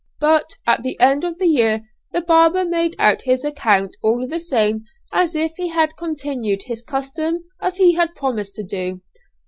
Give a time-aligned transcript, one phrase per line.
[0.19, 4.39] But at the end of the year the barber made out his account all the
[4.39, 9.01] same as if he had continued his custom as he had promised to do.